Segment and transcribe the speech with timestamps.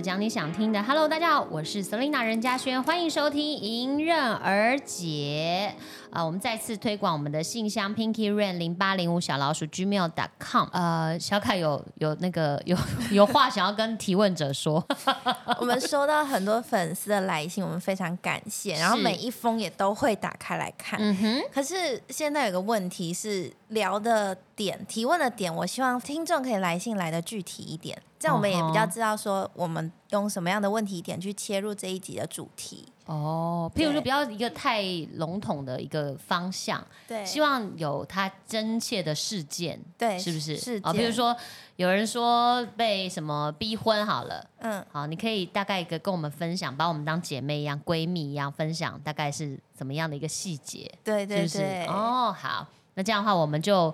[0.00, 0.82] 讲你想听的。
[0.82, 5.74] Hello，大家好，我是 Selina 任嘉轩，欢迎收听《迎刃而解》
[6.10, 10.68] 啊、我们再次推广我们的信箱 Pinky Rain 零八零五小老鼠 gmail.com。
[10.72, 12.76] 呃，小凯有有那个有
[13.10, 14.84] 有话想要跟提问者说，
[15.60, 20.98] 我们收到很多粉丝的来信，我们非常感谢，然后每一封也都会打开来看。
[21.00, 32.86] 嗯哼，可是现在有个问题是聊的点、提问的点，我希望听众可以来信来的具体一点，这样我们也比较知道说我们用什么样的问题点去切入这一集的主题。
[33.10, 34.82] 哦，譬如说不要一个太
[35.14, 40.56] 笼统的一个方向，对，希望有它真切的事件，对是不是？
[40.56, 41.36] 是啊，比如件说
[41.74, 44.48] 有人说被什么逼婚好了。
[44.58, 51.58] 嗯，好，你可以大概一个跟我们分享，把我们当姐妹一样、闺蜜一样分享，大概是怎么样的一个细节，对对是不是？
[51.58, 53.92] 对，哦，好，那这样的话，我们就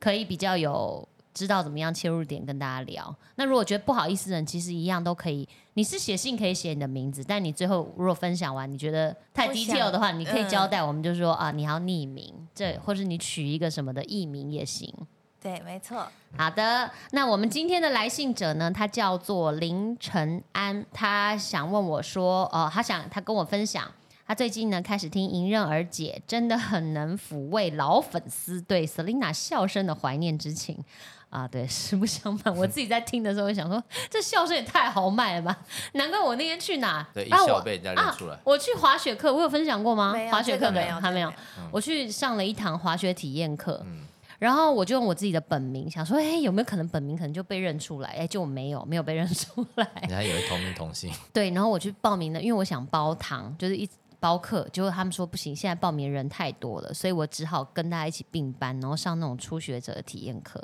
[0.00, 3.14] 可以比较有知道怎么样切入点跟大家聊。
[3.34, 5.46] 那如果觉得不好意思的人，其实一样都可以。
[5.74, 14.90] 你是写信可以写你的名字，但你最后如果分享完，你觉得太不 detail 的话，你可以交代，我们就说啊，你要匿名，这或是你取一个什么的艺名也行。
[15.38, 16.08] 对，没错。
[16.38, 23.86] 好的，那我们今天的来信者呢，他叫做林晨安，他想问我说，哦，他想他跟我分享，
[24.26, 30.82] 他最近呢开始听《迎刃而解》，真的很能抚慰老粉丝对 Selina 笑声的怀念之情。
[31.28, 35.58] 啊，对， 实不相瞒，我自己在听的时候，我想说，这笑声也太豪迈了吧！
[35.92, 38.38] 难怪我那天去哪，对，一啊我笑被人家认出来。
[38.44, 41.32] 我去滑雪课，我有分享过吗滑雪课没有，还没有。
[41.70, 44.06] 我去上了一堂滑雪体验课，嗯
[44.38, 48.10] 然后我就用我自己的本名，想说，哎，有没有可能本名可能就被认出来？
[48.10, 49.88] 哎，就没有，没有被认出来。
[50.02, 53.88] 人家以为同名同姓， 对，然后我去报名了，因为我想包堂，就是一
[54.26, 60.60] 包课，结果他们说不行，现在报名人太多了，所以我只好跟大家一起并班，然后上那种初学者的体验课，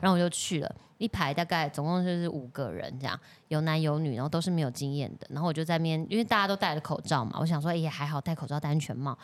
[0.00, 0.74] 然后我就去了。
[1.04, 5.26] 一排大概总共就是五个人这样，有男有女，然后都是没有经验的。
[5.30, 9.16] 然后我就在那边，因为大家都戴着口罩嘛，我想说，哎、还好戴口罩戴安全帽。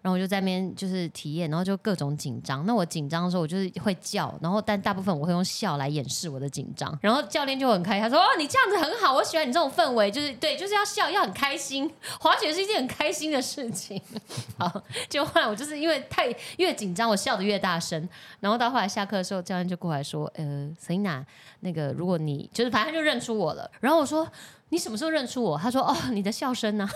[0.00, 2.64] 然后我就在那边就是体验，然后就各种紧张。
[2.64, 6.96] 那我紧张的时候，我就是会叫，然后但大部分我会用笑来掩饰我的紧张。
[7.02, 11.92] 然后教练就很开心，他说：“哦，你这样子很好，我喜欢你这种氛围，就是对，就是要笑，要很开心。
[12.20, 14.00] 滑雪是一件很开心的事情。
[14.56, 18.08] ”好，就后来我就是因为太越紧张，我笑得越大声。
[18.38, 21.24] 然后到后来下课的时候，教练就过来说：“呃，Selina，
[21.60, 24.26] 那个如果你就是反正就认出我了。”然后我说。
[24.70, 25.56] 你什么时候认出我？
[25.56, 26.86] 他说：“哦，你的笑声呢、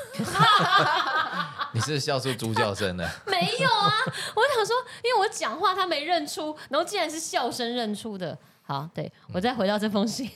[1.72, 3.90] 你是笑出猪叫声的，没有啊，
[4.36, 8.36] 我想说，因为我讲话他没认出，然后竟然是笑声认出的。
[8.64, 10.30] 好，对我再回到这封信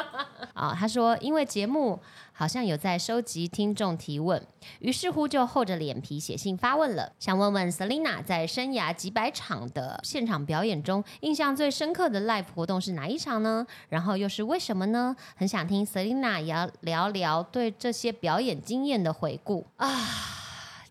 [0.54, 1.98] 啊，他说因为节目
[2.32, 4.40] 好像有在收集听众提问，
[4.80, 13.66] 于是乎就厚着脸皮写信发问了，想问问 Selina 在生涯几百场的现场表演中，印象最深刻的 live 活动是哪一场呢？
[13.88, 15.16] 然后又是为什么呢？
[15.34, 19.88] 很想听 Selina 也要聊聊对这些表演经验的回顾啊。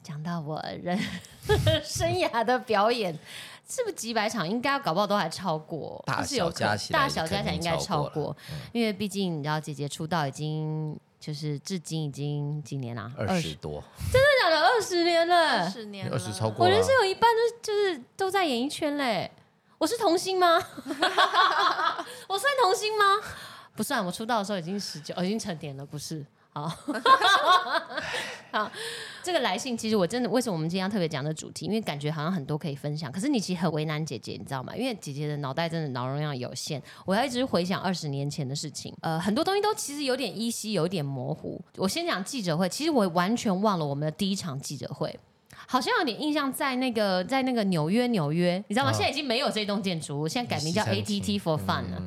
[0.02, 0.98] 讲到我人
[1.84, 3.16] 生涯的表演，
[3.70, 4.50] 是不是几百场？
[4.50, 8.36] 应该搞不好都还超过，大就是有可小加起来大小加起来应该超过，
[8.74, 14.60] 因为毕竟你知道，姐姐出道已经就是至今已经几年啦、二十多，真的假的？
[14.60, 19.32] 二十年了，二十年了，二十超过我人生有一半都就是都在演艺圈嘞。
[19.78, 20.58] 我是童星吗？
[22.28, 23.06] 我算童星吗？
[23.76, 26.26] 不算，我出道的时候已经十九，哦，已经成年了，不是。
[26.52, 26.68] 好，
[28.52, 28.72] 好，
[29.22, 31.66] 这个来信其实我真的为什么我们今天要特别讲这主题？
[31.68, 34.76] 因为感觉好像很多可以分享，可是你其实很为难姐姐，你知道吗？
[34.76, 41.62] 因为姐姐的脑袋真的脑容量有限，我要一直回想二十年前的事情，呃，很多东西都其实有点依稀，有点模糊。
[41.78, 45.18] 我先讲记者会，其实我完全忘了我们的第一场记者会。
[45.68, 48.90] 好像有点印象，在那个在那个纽约，纽约，你知道吗？
[48.90, 52.02] 哦现在已经没有这栋建筑物，现在改名叫 ATT for Fun 了。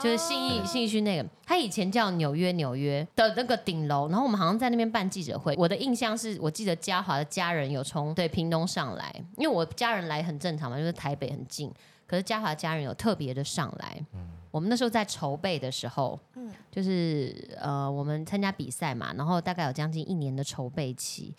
[0.00, 5.54] 就是信义信义区那个，他以前叫纽约纽约的那个顶楼，然后我们好像在那边办记者会。
[5.58, 11.72] 我的印象是我记得嘉华的家人有从对屏东上来，因为我家人来很正常嘛，就是台北很近。
[12.06, 14.00] 可是嘉华家人有特别的上来，
[14.50, 21.34] 我们那时候在筹备的时候，嗯就是呃我们参加比赛嘛，然后大概有将近一年的筹备期。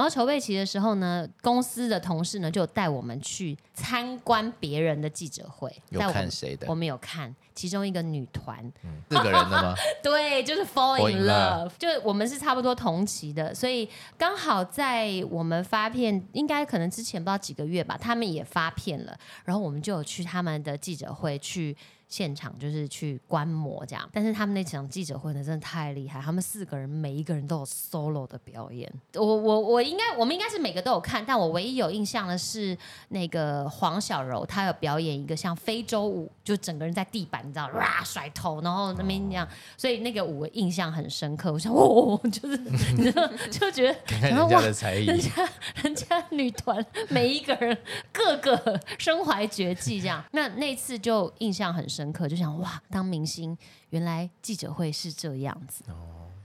[0.00, 6.74] 然后筹备期的时候呢，公司的同事呢就有带我们去参观别人的记者会，有看谁的我？
[6.74, 8.72] 们有看其中一个女团，
[9.10, 9.74] 四个人的吗？
[10.02, 13.86] 对，就是 fall in love，love 就我们是差不多同期的，所以
[14.16, 19.14] 刚好在我们发片，应该可能之前不知道几个月吧，他们也发片了，
[19.44, 21.76] 然后我们就有去他们的记者会去
[22.10, 24.06] 现场就是去观摩这样。
[24.12, 28.92] 但是他们那场记者会呢，真的太厉害，他们四个人每一个人都有 solo 的表演。
[29.14, 32.76] 我我我应该我们应该是每个都有看，但我唯一有印象的是
[33.08, 41.52] 那个黄小柔，她有表演一个像非洲舞，就整个人在地板，你知道，哇甩头，然后那边这样，所以那个舞我印象很深刻。
[41.52, 42.56] 我想，哦，就是
[42.96, 45.48] 你知道，就觉得 看看人家的才艺，人家
[45.82, 47.76] 人家女团每一个人
[48.10, 50.24] 个个身怀绝技，这样。
[50.32, 53.56] 那那次就印象很深刻，就想哇，当明星
[53.90, 55.82] 原来记者会是这样子。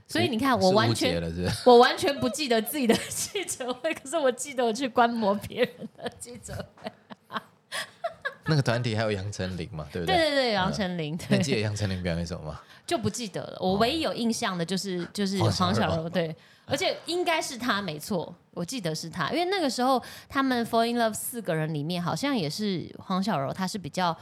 [0.08, 1.20] 所以你看，我完全？
[1.64, 6.90] 我完全不记得自己的 记者会，可是我记得我去观摩别人的记者会。
[8.48, 10.14] 那个团体还有杨丞琳嘛，对不对？
[10.14, 12.60] 对对对，杨丞琳，你，记得杨丞琳表演什么吗？
[12.86, 13.58] 就不记得了。
[13.60, 16.32] 我唯一有印象的就是就是黄小柔对，
[16.64, 24.16] 而且应该是他，没错，我记得是他，因为那个时候他们 Fall in Love 四个人里面，好像也是黄小柔，她是比较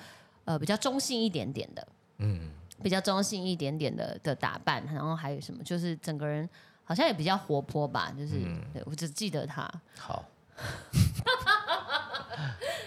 [0.44, 1.86] 呃比较中性一点点的，
[2.18, 2.50] 嗯，
[2.82, 6.48] 比较中性一点点的的打扮，然后还有什么，就是整个人
[6.84, 9.68] 好像也比较活泼吧，就是、嗯对我只记得他。
[9.98, 10.24] 好，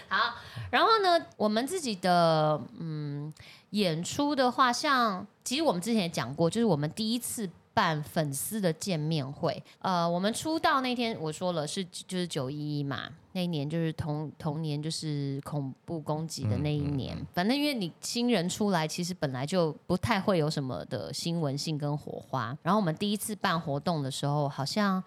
[0.08, 0.34] 好，
[0.70, 3.32] 然后呢，我们自己的嗯
[3.70, 9.62] 演出的话，像其实我们之前也讲过，就是我们第一次办粉丝的见面会。
[9.80, 13.08] 呃，我们出道那天我说了是就是九一一嘛，
[13.38, 17.16] 那一年就是同同年就是恐怖攻击的那一年。
[17.32, 22.46] 反正因为你新人出来，其实本来就不太会有什么的新闻性跟火花。
[22.64, 25.00] 然后我们第一次办活动的时候，好像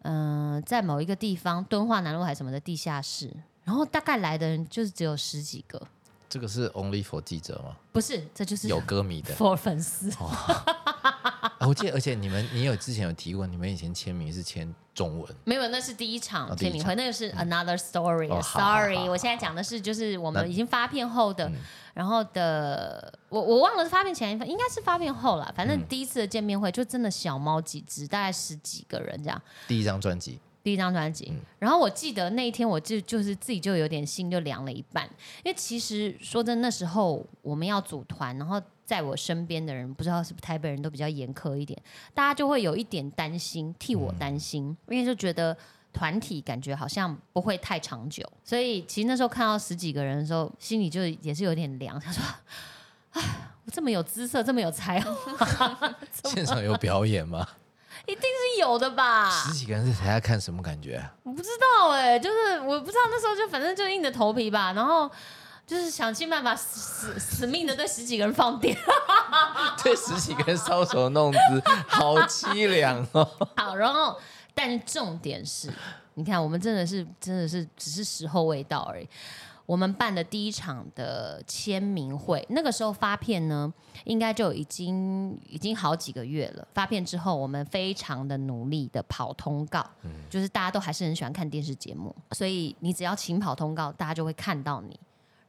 [0.00, 3.30] 嗯、呃在某一个地方敦化南路还是什么的地下室，
[3.64, 5.78] 然后大概来的人就是只有十几个，
[6.28, 7.76] 这个是 Only for 记者吗？
[7.92, 10.10] 不是，这就是有歌迷的 for 粉丝。
[10.22, 21.54] 啊，我记得，而且你们，你有之前有提过，你们以前签名是签中文，没有，那是第一场签名会，那个是 another story Sorry，我现在讲的是就是我那们已经发片后的嗯，
[21.94, 25.52] 然后的我我忘了是发片前，应该是发片后了。
[25.56, 29.40] 反正嗯第一次的见面会就真的小猫几只，大概十几个人这样。
[29.66, 35.04] 第一张专辑，第一张专辑，嗯然后我记得那一天我就就是自己就有点心就凉了一半，
[35.44, 41.80] 因为其实说真的，那时候我们要组团，然后在我身边的人，不知道是不是台北人都比较严苛一点，
[42.14, 45.56] 大家就会有一点担心，替我担心，因为就觉得。
[45.90, 51.98] 团体感觉好像不会太长久，所以其实那时候看到十几个人的时候，心里就也是有点凉。
[51.98, 52.22] 他说
[53.10, 57.48] ：“啊，我这么有姿色，这么有才华， 现场有表演吗？
[58.08, 61.12] 一定是有的吧？”十几个人在台下看什么感觉啊？
[61.22, 65.10] 我不知道哎、就是我不知道那时候就反正就硬着头皮吧，然后
[65.66, 68.76] 就是想尽办法死死死命的对十几个人放电。
[69.84, 71.38] 对十几个人搔首弄姿，
[71.86, 73.28] 好凄凉哦。
[73.56, 74.18] 好，然后
[74.54, 75.70] 但是重点是，
[76.14, 79.08] 你看我们真的是真的是只是时候未到而已。
[79.68, 83.70] 我们办的第一场的签名会，那个时候发片呢，
[84.04, 86.66] 应该就已经已经好几个月了。
[86.72, 89.86] 发片之后，我们非常的努力的跑通告，
[90.30, 94.98] 就是大家都还是很喜欢看电视节目，所以你只要勤跑通告，大家就会看到你。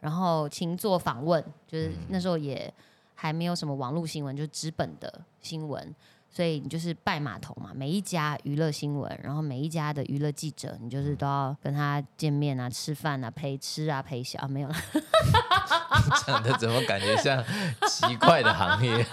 [0.02, 2.74] 然后勤做访问，就是那时候也
[3.16, 5.96] 还没有什么网络新闻，就是纸本的新闻，
[6.32, 14.76] 所以你就是拜码头嘛，每一家娱乐新闻，然后每一家的娱乐记者，你就是都要跟他见面啊、吃饭啊、陪吃啊、陪笑啊，没有了。
[16.26, 17.44] 讲的怎么感觉像
[17.88, 19.06] 奇怪的行业？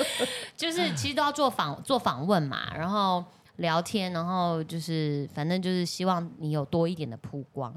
[0.56, 3.24] 就是其实都要做访做访问嘛，然后
[3.56, 7.72] 聊天，然后就是反正就是希望你有多一点的曝光。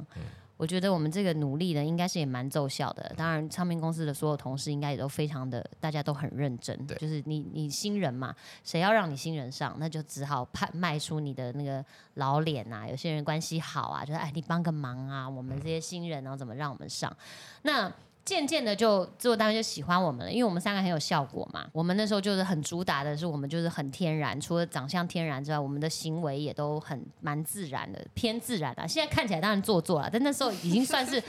[0.58, 3.14] 我觉得我们这个努力呢，应该是也蛮奏效的。
[3.18, 6.76] 当然，唱片公司的所有同事应该也都非常的，大家都很认真。
[6.88, 8.34] 对就是你你新人嘛，
[8.64, 11.84] 谁要让你新人上，那就只好派卖出你的那个
[12.14, 12.88] 老脸啊。
[12.88, 17.16] 有些人关系好啊，就是哎你帮个忙啊，我们这些新人然后怎么让我们上？
[17.64, 17.92] 那
[18.26, 21.68] 渐渐的就制作单位就喜欢我们了，因为我们三个很有效果嘛。
[21.72, 28.88] 我们那时候就是很主打的是我们就是很天然，除了长相天然之外，我们的行为也都很蛮自然的，偏自然的。
[28.88, 31.22] 现在看起来当然做作了，但那时候已经算是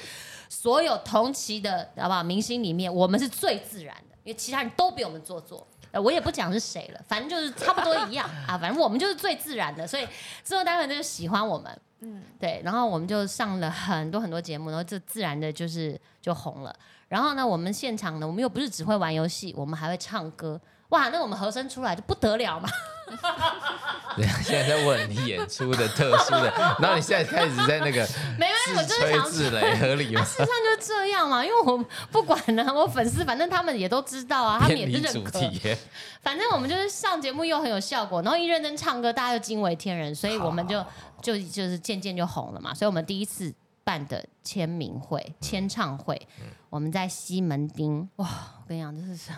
[0.48, 5.66] 所有同期的好不好明星里面，我们是最自然的，因为其他人都比我们做作。
[5.92, 10.10] 呃，我也不讲是谁了，反正就是差不多一样啊，反正我们就是最自然的，所以制
[10.54, 11.80] 作单位就喜欢我们。
[12.00, 16.74] 嗯，对，然后我们就上了很多很多节目，然后就自然的就是就红了。
[17.08, 20.60] 然后呢，我们现场呢，我们又不是只会玩游戏，我们还会唱歌。
[20.90, 22.68] 哇，那我们和声出来就不得了嘛！
[24.42, 26.50] 现在在问你演出的特殊的，
[26.80, 28.06] 然后你现在开始在那个
[28.38, 30.24] 没关系，我自就是自擂， 合理吗？
[30.24, 35.38] 事实上就是这样嘛，因为我不管呢、我粉丝反正他们也都知道啊，他们也是认可。
[35.38, 35.76] 题，
[36.22, 40.84] 反正我们就是上节目又很有效果，然后一认真唱歌，大家就惊为天人，所以我们就
[41.20, 42.74] 就就是渐渐就红了嘛。
[42.74, 46.26] 所以我们第一次办的签名会、签唱会，
[46.70, 48.08] 我们在西门町。
[48.16, 48.26] 哇，
[48.62, 49.32] 我跟你讲，这是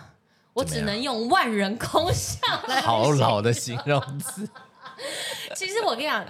[0.53, 4.47] 我只能用万人空巷来好老的形容词，
[5.55, 6.25] 其实我跟你讲，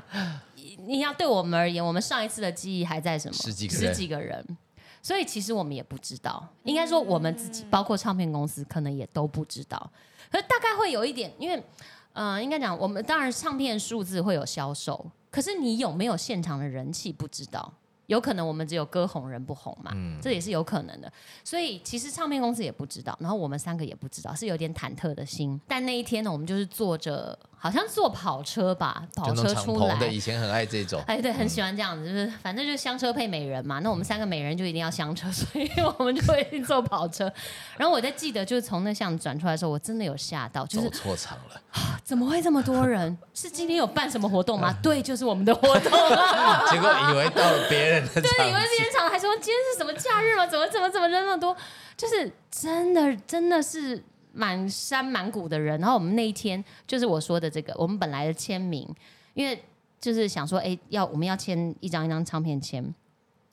[0.85, 3.33] 你要对我们而言，我们上一次的记忆还在什么？
[3.33, 4.57] 十几个人十几个人。
[5.01, 9.89] 所以其实我们也不知道，应该说我们自己，包括唱片公司，可能也都不知道。
[10.29, 11.63] 可是大概会有一点，因为，
[12.11, 17.73] 呃，应该讲，我们当然唱片数字会有销售，可是你有没有现场的人气不知道。
[18.09, 21.11] 有可能我们只有歌红人不红嘛，这也是有可能的。
[21.43, 25.61] 所以其实唱片公司也不知道，然后我们三个也不知道，是有点忐忑的心。
[25.67, 31.03] 但那一天呢，我们就是坐着，好像坐跑车吧，跑车出种敞篷的，以前很爱这种。
[31.05, 33.79] 哎，对，很喜欢这样子，就是反正就是香车配美人嘛。
[33.79, 37.31] 那我们三个美人就一定要香车， 所以我们就会坐跑车。
[37.77, 41.61] 然后我在记得，就是从那巷子转出来的时候，我真的有吓到，就走是错场了，
[42.03, 43.17] 怎么会这么多人？
[43.35, 44.73] 是今天有办什么活动吗？
[44.81, 46.63] 对，就是我们的活动啊。
[46.71, 50.47] 结果以为到了别人的场对，以为子今天场还说今天是什么假日吗？
[50.47, 51.55] 怎么怎么怎么人那么多？
[51.97, 54.01] 就是真的真的是
[54.31, 55.79] 满山满谷的人。
[55.79, 58.87] 然后我们那一天就是我说的这个，我们本来的签名，
[59.33, 59.63] 因为
[59.99, 62.83] 就是想说，哎，要我们要签一张一张唱片签，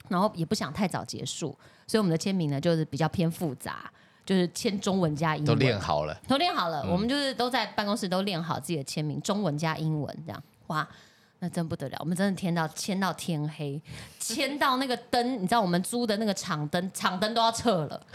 [0.09, 1.57] 然后也不想太早结束，
[1.87, 3.91] 所以我们的签名呢就是比较偏复杂，
[4.25, 10.87] 就是签中文加英文都，练好了，都练好了，我们就是都在办公室都练好自己的签名，中文加英文这样，哇。
[11.39, 13.79] 那真不得了，我们真的签到签到天黑，
[14.17, 18.07] 签到那个灯，你知道我们租的那个场灯，场灯都要撤了。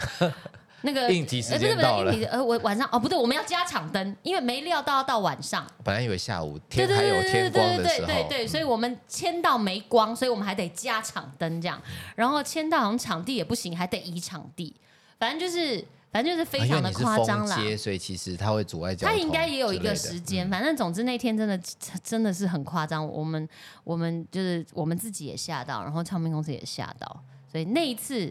[0.85, 5.65] 那个应急时间到了呃，我晚上哦不对，我们要加场灯，因为没料到要到晚上。
[5.81, 11.81] 本来以为下午天还有天光的对时候，对对对，所以我们签到没光，所以我们还得加场灯这样，
[12.15, 14.75] 然后签到好像场地也不行，还得移场地，
[15.17, 17.57] 反正就是反正就是非常的夸张啦。
[17.77, 19.21] 所以其实它会阻碍交他通。
[19.21, 21.57] 应该也有一个时间，嗯反正总之那天真的
[22.03, 23.47] 真的是很夸张，我们
[23.85, 28.29] 我们就是我们自己也吓到，然后唱片公司也吓到，所以那一次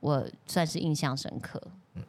[0.00, 1.60] 我算是印象深刻。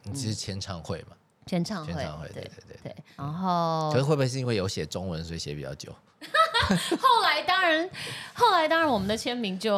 [0.04, 2.96] 嗯你只是签唱会嘛，签唱会，签唱会，对对对对。
[3.16, 5.94] 然后可是会不会是因为有写中文，所以写比较久？
[7.00, 7.90] 后来当然，
[8.34, 9.74] 后来当然我们的签名就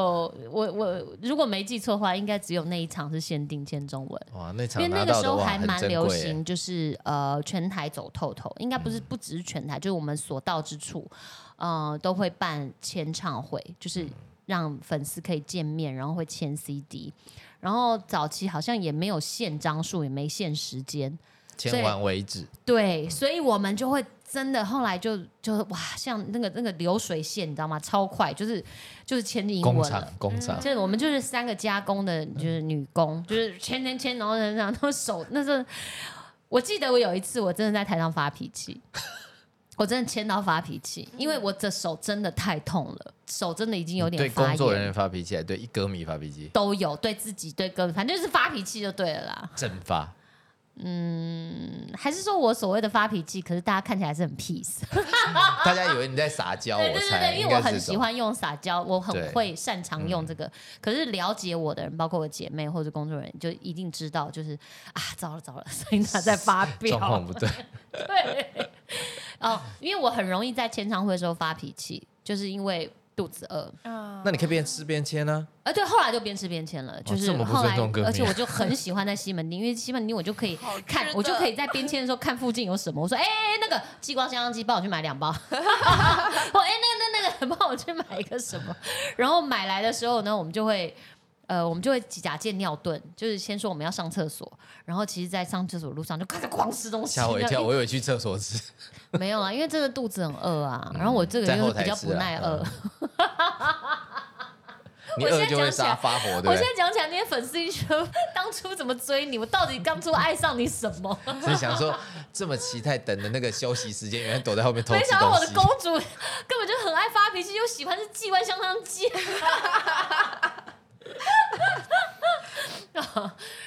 [0.50, 4.26] 我我如果没记错的话，应该只有那一场是限定签中文。
[4.34, 6.06] 哇，那场因为那个时候还很蛮流。
[6.08, 11.10] 行，就是呃全台走透透，应该不是嗯不只是全台，就是我们所到之处，
[11.56, 14.06] 呃都会办签唱会，嗯就是
[14.44, 17.10] 让粉丝可以见面，然后会签 CD，
[17.64, 21.18] 然后早期好像也没有限张数，也没限时间，
[21.56, 27.80] 签完为止，对，所以我们就会真的后来就就哇，像那个那个流水线，你知道吗？
[27.80, 28.62] 超快，就是
[29.06, 30.06] 就是签英工厂。
[30.18, 35.64] 工厂就是我们就是三个加工的，就是女工，就是签签签，然后然后然后手那是，
[36.50, 38.78] 我记得我有一次我真的在台上发脾气，
[39.76, 49.50] 我真的签到发脾气，因为我的手真的太痛了，手真的已经有对点发炎，工作人员发脾气，还对一歌迷发脾气，都有对自己对歌迷，反正就是发脾气就对了啦。
[49.56, 50.12] 蒸发。
[51.96, 54.80] 还是说我所谓的发脾气，可是大家看起来是很 peace。
[55.64, 57.94] 大家以为你在撒娇，对对对我猜对，因为我很应该是这种。
[57.94, 60.50] 喜欢用撒娇，我很对嗯会擅长用这个。
[60.80, 64.58] 可是了解我的人，包括我姐妹或者工作人员，就一定知道，就是
[64.92, 67.32] 啊，糟了糟了，所以他在发状况飙。
[67.32, 67.48] 不对，
[68.06, 68.70] 对，
[69.40, 73.72] 哦，因为我很容易在签唱会的时候发脾气，就是因为肚子饿。
[73.84, 75.46] 嗯那你可以边吃边签呢。
[75.64, 83.02] 呃，对，后来就边吃边签了，就是这么不后来重歌，迷啊而且我就很喜欢在西门町， 因为西门町我就可以好看，的我就可以在边签的时候看附近有什么。
[83.02, 83.24] 我说，哎、
[83.60, 85.28] 那个激光香香鸡，帮我去买两包。
[85.50, 88.74] 我哎、那个那那个， 帮我去买一个什么？
[89.16, 90.94] 然后买来的时候呢，我们就会。
[91.46, 94.50] 呃，我们就会假借尿遁，就是先说我们要上厕所，
[94.84, 98.58] 然后其实，在上厕所路上就开始狂吃东西，吓我一跳，我以为去厕所吃。
[99.12, 102.64] 没有啊，因为真的肚子很饿啊，然后我这个人又是比较不耐饿，
[105.16, 106.74] 你我现在饿就会讲起来杀发火，对我现在？
[106.76, 109.38] 讲起来，那些粉丝一觉得当初怎么追你？
[109.38, 111.16] 我到底当初爱上你什么？
[111.40, 111.96] 所以想说，
[112.32, 115.46] 这么期待等的那个休息时间，原来躲在后面偷吃没想到我的。
[115.52, 115.92] 公主
[116.48, 119.06] 根本就很爱发脾气，又喜欢是机关香香鸡。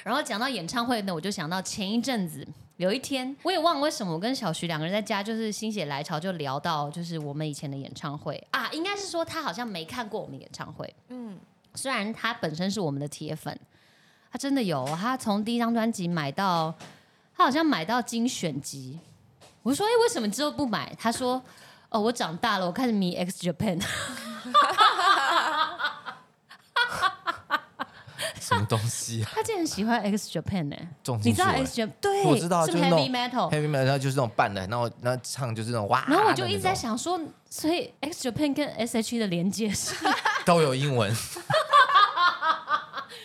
[0.08, 2.46] 然后讲到演唱会呢，我就想到前一阵子
[2.78, 11.38] 有一天，我也忘了为什么，我跟小徐两个人在家就是心血来潮，就聊到就是我们以前的演唱会啊，应该是说他好像没看过我们演唱会，嗯，
[11.74, 13.54] 虽然他本身是我们的铁粉，
[14.32, 16.74] 他真的有，他从第一张专辑买到，
[17.36, 18.98] 他好像买到精选集。
[19.62, 21.42] 我说：“哎、为什么之后不买？”他说
[21.90, 23.78] ：“哦，我长大了，我开始迷 X Japan。
[28.48, 29.30] 什么东西啊？
[29.34, 38.98] 他竟然喜欢 X Japan 呢、重金你知道 X Japan 对，我知道啊，是 heavy 种 metal？heavy metal，就是那种伴的，然后然后唱就是那种哇，然后我就一直在想说，所以 X Japan 跟 S
[38.98, 39.94] H E 的连接是？
[40.46, 41.14] 都有英文，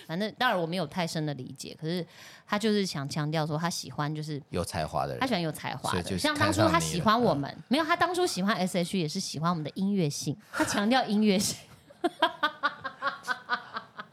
[0.08, 2.06] 反正当然我没有太深的理解，可是
[2.46, 11.58] 他就是想强调说他喜欢就是有才华的人，他喜欢有才华的，像当初他喜欢我们，没有他当初喜欢 S H 也是喜欢我们的音乐性，他强调音乐性。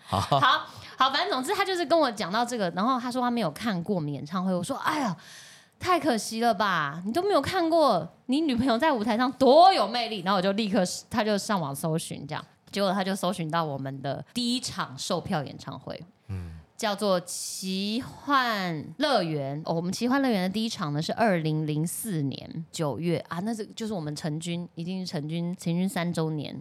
[0.06, 0.68] 好，好
[1.00, 5.16] 好，反正总之他就是跟我讲到这个，然后他说他没有看过我们演唱会，我说哎呀。
[5.82, 7.02] 太可惜了吧！
[7.06, 19.62] 你都没有看过你女朋友在舞台上多有魅力，然后我就立刻他就上网搜寻，这样结果他就搜寻到我们的第一场售票演唱会，嗯，叫做奇幻乐园。
[19.64, 26.54] 哦，我们奇幻乐园的第一场呢是二零零四年九月啊，那是就是我们成军，已经是成军成军三周年。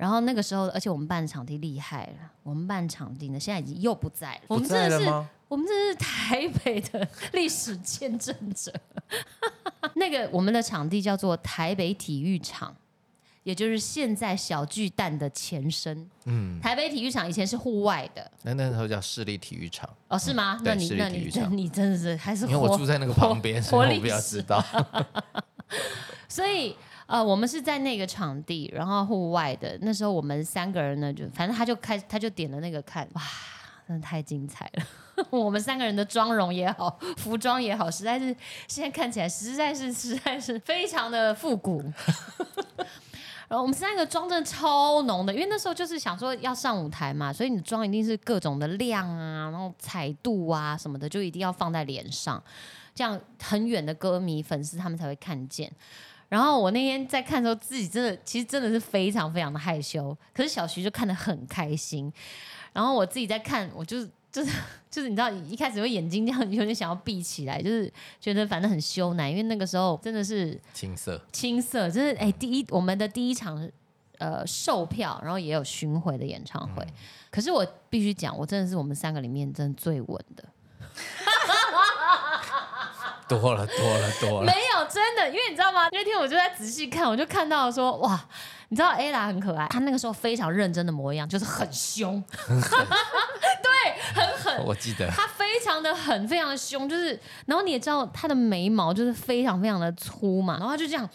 [0.00, 5.26] 然后那个时候，而且我们办场地厉害了，我们办场地呢现在已经又不在了，我们真的是。
[5.46, 8.72] 我们这是台北的历史见证者。
[9.94, 12.72] 那个我们的场地叫做台北体育场，
[13.42, 16.08] 也就是现在小巨蛋的前身。
[16.26, 19.90] 嗯，台北体育场以前是户外的，那那时候叫市立体育场。
[20.06, 20.58] 哦，是吗？
[20.64, 24.64] 那你那你你真的是还是因为我住在那个旁边，所以我比较知道。
[26.28, 26.76] 所以
[27.10, 29.76] 呃，我们是在那个场地，然后户外的。
[29.80, 33.22] 那时候我们三个人呢，就反正他就开，他就点了那个看，哇，
[33.88, 34.84] 真的太精彩了。
[35.30, 38.26] 我们三个人的妆容也好，服装也好，实在是
[38.68, 41.82] 现在看起来实在是实在是非常的复古。
[43.50, 52.40] 然后我们三个妆真的超浓的，因为那时候就是想说要上舞台嘛，所以你妆一定是各种的亮啊，然后彩度啊什么的，就一定要放在脸上，
[52.94, 55.68] 这样很远的歌迷粉丝他们才会看见。
[56.30, 62.10] 然后我那天在看的时候，自己真的其实真的是非常非常的害羞，可是小徐就看得很开心。
[62.72, 64.10] 然后我自己在看，我就是。
[64.32, 64.52] 就是
[64.88, 73.68] 就是你知道一开始会眼睛这样有点想要闭起来，就是觉得反正很羞难，因为那个时候真的是青涩青涩，就是哎第一我们的第一场
[74.18, 76.86] 呃售票，然后也有巡回的演唱会，
[77.28, 80.44] 可是我必须讲，我真的是我们三个里面真的最稳的，
[83.28, 84.52] 多了多了多了，
[84.92, 85.88] 真的，因为你知道吗？
[85.92, 88.20] 那天我就在仔细看，我就看到说哇。
[88.72, 92.54] 你知道 Ella 很可爱，她那个时候非常认真的模样，就是很凶， 对，
[94.14, 94.64] 很狠。
[94.64, 101.10] 我记得她非常的狠，非常的凶，就是，然后你也知道她的眉毛就是非常非常的粗嘛，然后就这样，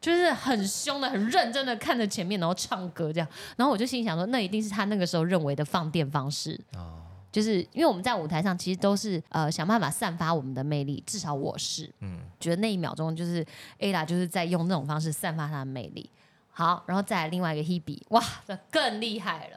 [0.00, 3.28] 就是很凶的、很认真的看着前面，然后唱歌这样。
[3.56, 6.94] 然后我就心想说，那一定是她那个时候认为的放电方式哦，
[7.32, 13.44] 就是因为我们在舞台上其实都是呃想办法散发我们的魅力，至少我是，嗯，觉得那一秒钟就是
[13.78, 16.10] Ella 就是在用那种方式散发她的魅力。
[16.52, 19.56] 好，然后再来另外一个 Hebe，哇，这更厉害了。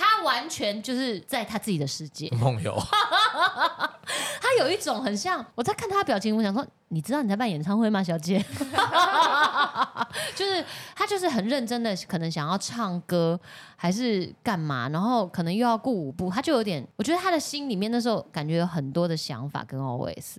[0.00, 2.72] 他完全就是在他自己的世界梦游。
[4.40, 8.38] 他有一种很像我在看他的表情，我想说，你知道你在办演唱会吗，小姐？
[10.36, 13.38] 就是他就是很认真的，可能想要唱歌
[13.76, 20.36] 还是干嘛，然后可能又要顾舞步，他就有点，我觉得他的心里面那时候感觉有很多的想法跟 OS。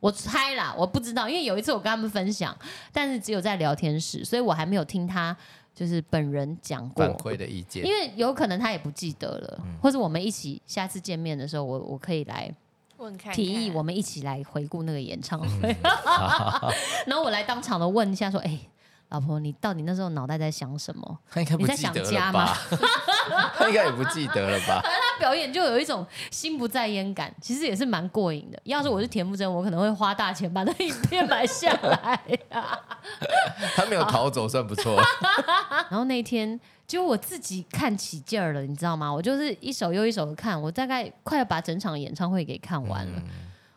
[0.00, 2.56] 我猜啦，我不知道，因为有一次我跟他们分享，
[2.90, 5.36] 但是只有在聊天室，所以我还没有听他
[5.74, 7.04] 就是本人讲过。
[7.04, 12.50] 反馈的意见，因为有可能他也不记得了，或者我们一起下次见面的时候，我我可以来
[12.96, 15.76] 问看提议，我们一起来回顾那个演唱会，
[17.04, 18.58] 然后我来当场的问一下说，哎。
[19.10, 21.18] 老婆，你到底那时候脑袋在想什么？
[21.58, 22.52] 你在想家吗？
[23.54, 24.80] 他应该也不记得了吧？
[24.80, 28.58] 反正他表演就有一种心不在焉感，其实也是蛮过瘾的。
[28.64, 32.20] 要是我是田馥甄，我可能会花大钱把那影片买下来。
[33.76, 35.00] 他没有逃走，算不错。
[35.90, 39.12] 然后那天就我自己看起劲儿了，你知道吗？
[39.12, 43.20] 我就是一首又一首的看，我大概快要把整场演唱会给看完了。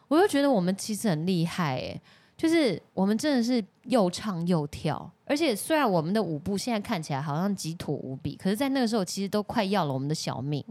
[0.08, 2.02] 我就觉得我们其实很厉害，哎。
[2.44, 10.62] 就是我们真的是又唱又跳，而且虽然我们的舞步现在看起来好像极土无比，可是，在那个时候其实都快要了我们的小命。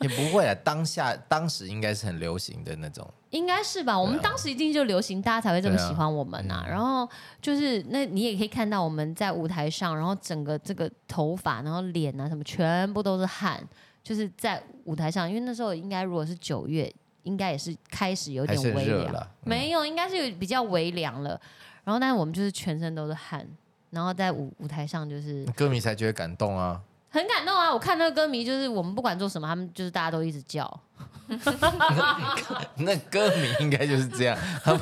[0.00, 3.98] 也不会啊，当下当时应该是很流行的那种，应该是吧？
[3.98, 6.64] 我们当时一定就流行，大家才会这么喜欢我们呐。
[6.68, 7.08] 然后
[7.42, 13.60] 就是那你也可以看到我们在舞台上，然后整个这个头发，然后脸啊什么，全部都是汗，
[14.04, 15.28] 就是在舞台上。
[15.28, 16.94] 因为那时候应该如果是九月。
[17.24, 21.38] 应该也是开始有点微凉，没有，应该是有比较微凉了。
[21.82, 23.46] 然后，但是我们就是全身都是汗，
[23.90, 27.72] 然后在舞舞台上就是歌迷才觉得感动啊，很感动啊！
[27.72, 30.80] 我看那个歌迷，就是我们不管做什么，他们就是大家都一直叫。
[32.76, 34.38] 那歌迷应该就是这样，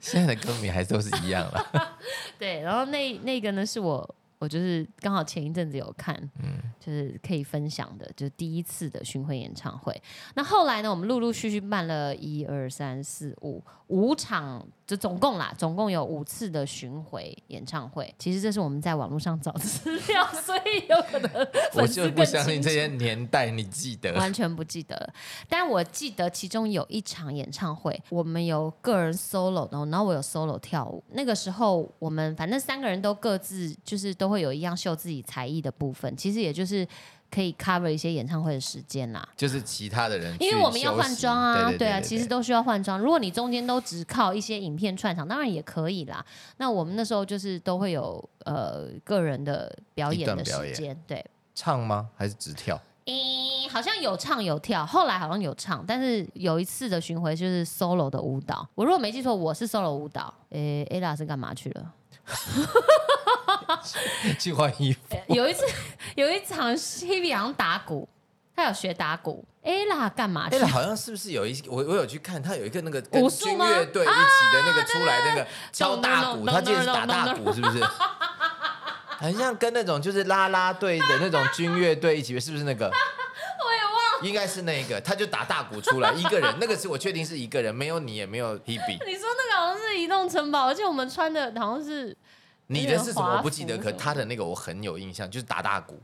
[0.00, 1.66] 现在的歌迷还都是一样了。
[2.38, 4.14] 对，然后那那个呢，是我。
[4.42, 10.02] 我就是刚好前一阵子有看，嗯，就是可以分享的，就是第一次的巡回演唱会。
[10.34, 18.12] 那后来呢，我们陆陆续续办了一二三四五五场，就总共啦，总共有五次的巡回演唱会。
[18.18, 24.10] 其实这是我们在网络上找资料，所以有可能我就不相信这些年代你记得。
[24.14, 25.12] 完全不记得了。
[25.46, 31.04] 但我记得其中有一场演唱会，我们有个人 solo，然后然后我有 solo 跳舞。
[31.10, 36.88] 那个时候我们反正三个人都各自就是都会有一样秀自己才艺的部分，其实也就是
[37.32, 39.26] 可以 cover 一些演唱会的时间啦。
[39.36, 42.98] 就是其他的人因为我们要换装啊，啊，对对对其实都需要换装。
[43.00, 46.24] 如果你中间都只靠一些影片串场，当然也可以啦。
[46.58, 51.24] 那我们那时候就是都会有呃个人的表演的时间，对。
[51.54, 52.08] 唱吗？
[52.16, 52.80] 还是只跳？
[53.04, 58.66] 诶、好像有唱有跳，后来好像有唱，但是有一次的巡回就是 solo 的舞蹈。
[58.76, 60.32] 我如果没记错，我是 solo 舞蹈。
[60.50, 61.92] 诶、a 是干嘛去了？
[64.38, 65.00] 去换衣服。
[65.28, 65.64] 有一次
[66.14, 68.08] 有一场 Hebe 好像打鼓，
[68.54, 69.44] 他有学打鼓。
[69.64, 70.66] ella 干嘛去哎、？
[70.66, 77.80] 好像是不是有一我我有去看，他有一个那个跟军乐队一起的那个出来那个敲大鼓，他记得是打大鼓，是不是？
[79.20, 82.90] 很像跟那种就是啦啦队的那种军乐队一起，是不是那个？
[84.22, 88.98] 应该是那个，他就打大鼓出来，一个人，那个是我确定是一个人，没有你也没有 Hebe。
[89.06, 92.16] 你说那个好像是移动城堡，而且我们穿的好像是
[92.72, 96.00] 你的是什么我不记得，可他的那个我很有印象，就是打大鼓，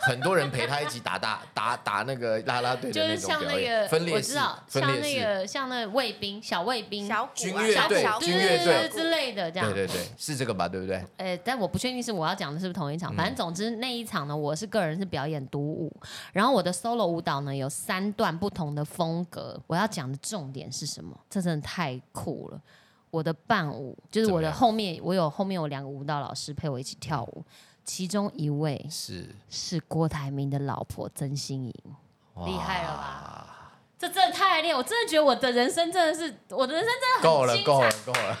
[0.00, 9.72] 很多人陪他一起打大打打那个啦啦队的那就是像种表演，那个分裂式我知道，，像那分裂式，个像那个卫兵小卫兵小军乐队军乐队之类的这样。
[9.72, 10.68] 对对对，是这个吧？
[10.68, 11.04] 对不对？
[11.16, 13.14] 呃，但我不确定是我要讲的是不是同一场。
[13.16, 15.92] 反正总之那一场呢，我是个人是表演独舞，
[16.32, 19.60] 然后我的 solo 舞蹈呢有三段不同的风格。
[19.66, 21.18] 我要讲的重点是什么？
[21.28, 22.60] 这真的太酷了！
[23.12, 27.44] 我的伴舞就是我的后面，我有后面有两个舞蹈老师陪我一起跳舞，
[27.84, 31.74] 其中一位是，是郭台铭的老婆曾心莹。
[32.46, 33.74] 厉害了吧吧？
[33.98, 34.74] 这真的太厉害！
[34.74, 38.38] 我真的觉得我的人生真的是，我的人生真的够了，很精彩，够了，够了，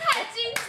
[0.00, 0.67] 太精彩了。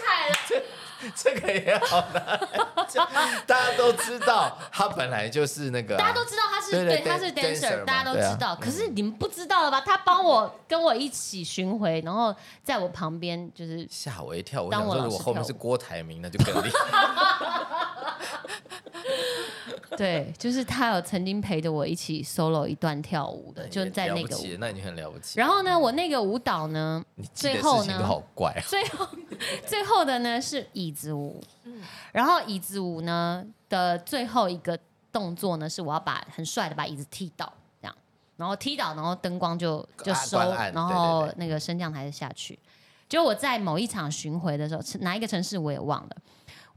[1.16, 2.40] 这个也好难。
[2.88, 3.00] 就
[3.46, 8.56] 大家都知道，他本来就是那个啊、大家都知道他是对对他是 dan- dancer 大家都知道。
[8.56, 9.82] 可是你们不知道了吧？
[9.82, 14.64] 他帮我跟我一起巡回，然后在我旁边就是吓我一跳。
[14.64, 17.89] 我当我想说，如果后面是郭台铭，那就更厉害。
[19.98, 24.42] 对，就是他有曾经陪着我一起 solo 一段跳舞的，就在那个舞。
[24.60, 25.40] 那已经很了不起。
[25.40, 28.62] 然后呢，我那个舞蹈呢，最后呢好怪啊。
[28.68, 29.08] 最后
[29.66, 31.42] 最后的呢是椅子舞，
[32.12, 34.78] 然后椅子舞呢的最后一个
[35.12, 37.96] 动作呢是我要把很帅的把椅子踢倒，这样，
[38.38, 40.38] 然后踢倒，然后灯光就就收，
[40.74, 42.58] 然后那个升降台就下去。
[43.10, 46.16] 就我在某一场巡回的时候，哪一个城市我也忘了。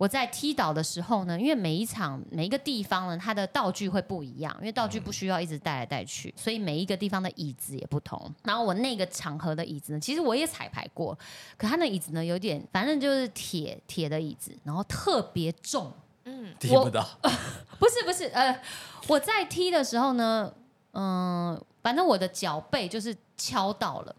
[0.02, 8.20] 我在踢倒的时候呢，因为每一场每一个地方呢，它的道具会不一样，因为道具不需要一直带来带去，所以每一个地方的椅子也不同。
[8.42, 11.16] 然后我那个场合的椅子呢，其实我也彩排过，
[11.56, 15.92] 可它那椅子呢有点，反正就是铁铁的椅子，然后特别重。
[16.24, 17.06] 嗯，踢不到，
[17.78, 18.60] 不是不是，呃，
[19.06, 20.52] 我在踢的时候呢，
[20.94, 24.16] 嗯、反正我的脚背就是敲到了。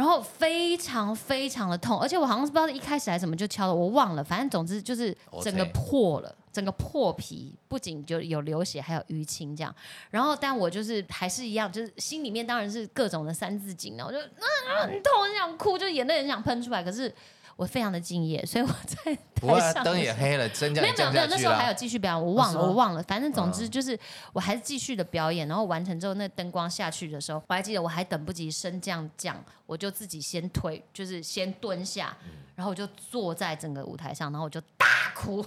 [0.00, 4.24] 哦然后非常非常的痛，而且我好像是不知道是一开始还是什么就敲了，我忘了。
[4.24, 9.74] 反正总之就是整个破了，整个破皮，不仅就有流血，还有淤青这样。
[10.10, 16.82] 然后，但我就是还是一样，就是心里面当然是各种的三字经，然后我就啊很痛，很想哭，就眼泪很想喷出来。
[16.82, 17.14] 可是
[17.60, 21.74] 我非常的敬业，所以我在不过台上灯也黑了，升降没有没有那时候还有。
[21.74, 23.02] 继续表演，我忘了，哦我忘了。
[23.02, 23.98] 反正总之嗯就是，
[24.32, 35.46] 我还是继续的表演，然后完成之后，那灯光下去的时候，我还记得我还等不及升降降，我就自己先推，就是先蹲下，嗯然后我就坐在整个舞台上，然后我就大哭， 因为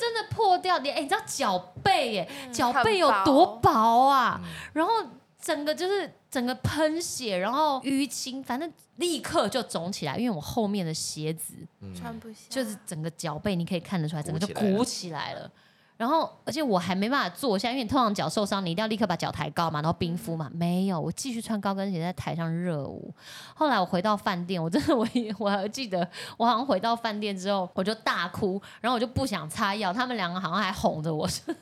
[0.00, 4.40] 真的破掉你哎，你知道脚背耶，嗯脚背有多薄啊？
[4.72, 4.90] 然后
[5.38, 11.52] 整个就是整个喷血，然后淤青，反正立刻就肿起来，因为我后面的鞋子。
[11.80, 15.52] 嗯穿不下，就是整个脚背你可以看得出来，整个就鼓起来了鼓起来了。
[16.02, 20.50] 然后，而且我还没办法坐下，因为你通常脚受伤，你一定要立刻把脚抬高嘛，然后冰敷嘛。
[20.52, 23.14] 没有，我继续穿高跟鞋在台上热舞。
[23.54, 26.04] 后来我回到饭店，我真的 我也我还记得，
[26.36, 31.54] 我好像回到饭店之后，我就大哭，然后我就不想擦药，他们两个好像还哄着我，自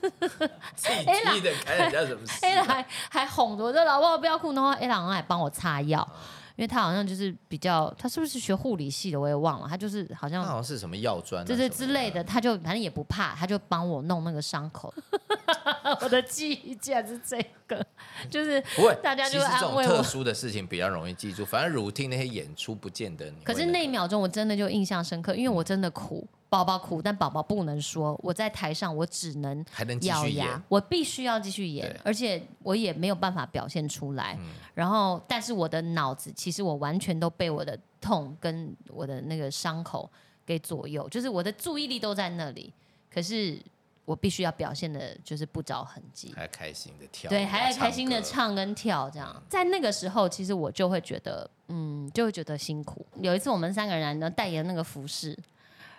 [0.89, 2.65] 己踢的，干人家什么事 A 啊？
[2.65, 14.93] 还还哄着我说老婆不要哭，然后 A 好像还帮我擦药，因为他好像就是比较，他是不是学护理系的我也忘了，他就是好像他好像是什么药专啊，对对之类的，他就反正也不怕，他就帮我弄那个伤口。
[16.03, 17.85] 我的记忆竟然是这个，
[18.31, 30.45] 就是不会，大家就其实这种安慰我特殊的事情比较容易记住，反正 routine 那些演出不见得可是那一秒钟我真的就印象深刻，因为我真的哭，宝宝苦，但宝宝不能说，我在台上我只能还能继咬续演。
[30.45, 34.37] 牙，，我必须要继续演对，而且我也没有办法表现出来。
[34.41, 34.49] 嗯。
[34.75, 40.11] 然后，但是我的脑子其实我完全都被我的痛跟我的那个伤口
[40.45, 42.73] 给左右，就是我的注意力都在那里，
[43.09, 43.57] 可是
[44.05, 46.33] 我必须要表现的就是不着痕迹。
[46.35, 53.07] 还开心的跳，对，还在开心的歌，唱跟跳，这样，在那个时候，其实我就会觉得，嗯，就会觉得辛苦。
[53.23, 55.39] 有一次，我们三个人呢代言那个服饰，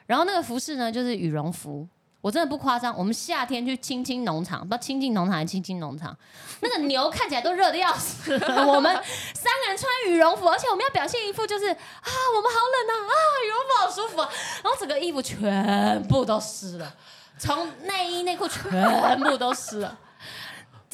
[0.05, 1.87] 然后那个服饰呢就是羽绒服，
[2.21, 6.15] 我真的不夸张，我们夏天去青青农场，不知道青青农场还是青青农场，
[6.61, 8.33] 那个牛看起来都热的要死，
[8.67, 8.93] 我们
[9.33, 13.13] 三个人穿羽绒服，而且我们要表现一副就是啊，我们好冷啊，啊，
[13.45, 14.29] 羽绒服好舒服啊，
[14.63, 16.95] 然后整个衣服全部都湿了，
[17.37, 19.97] 从内衣内裤全部都湿了。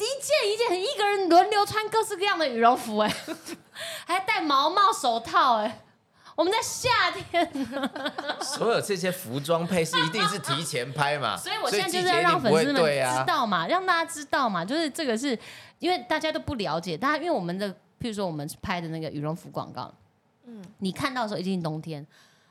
[0.00, 3.12] 件一件，一个人轮流穿各式各样的羽绒服，哎，
[4.06, 5.80] 还戴毛毛手套，哎，
[6.38, 7.66] 我们在夏天，
[8.40, 15.36] 所有这些服装配饰一定是提前拍嘛， 所以我现在就是要让粉丝们知道嘛，让大家知道嘛，就是这个是
[15.80, 17.68] 因为大家都不了解，大家因为我们的，
[18.00, 19.92] 譬如说我们拍的那个羽绒服广告，
[20.46, 22.06] 嗯，你看到的时候一定冬天。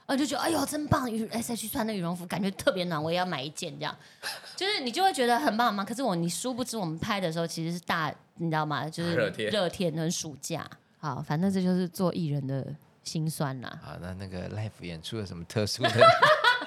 [0.05, 1.11] 啊，就觉得哎呦真棒！
[1.11, 3.93] 羽 S H 穿的羽绒服感觉特别暖，我也要买一件这样，
[4.55, 5.85] 就是你就会觉得很棒很棒。
[5.85, 8.89] 可是我你殊不知我们拍的时候其实是大，你知道吗？
[8.89, 10.65] 就是热天热天跟暑假。
[10.99, 12.65] 好，反正这就是做艺人的
[13.07, 13.69] 辛酸啦。
[13.83, 15.89] 啊，那那个 live 演出有什么特殊的？